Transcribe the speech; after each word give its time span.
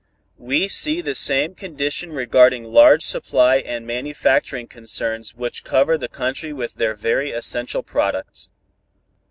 "We 0.39 0.67
see 0.67 0.99
the 1.01 1.13
same 1.13 1.53
condition 1.53 2.11
regarding 2.11 2.63
large 2.63 3.03
supply 3.03 3.57
and 3.57 3.85
manufacturing 3.85 4.65
concerns 4.65 5.35
which 5.35 5.63
cover 5.63 5.95
the 5.95 6.09
country 6.09 6.51
with 6.51 6.73
their 6.73 6.95
very 6.95 7.31
essential 7.31 7.83
products. 7.83 8.49